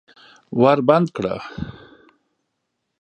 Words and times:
ور 0.61 0.79
بند 0.87 1.07
کړه! 1.15 1.35